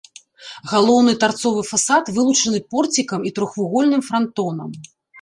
Галоўны 0.71 1.13
тарцовы 1.25 1.61
фасад 1.71 2.03
вылучаны 2.17 2.59
порцікам 2.75 3.21
і 3.31 3.37
трохвугольным 3.39 4.01
франтонам. 4.13 4.69